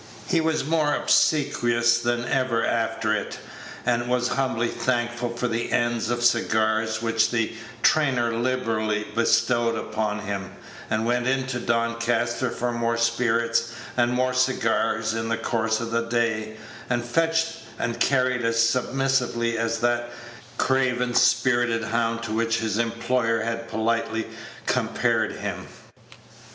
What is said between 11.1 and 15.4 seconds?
into Doncaster for more spirits and more cigars in the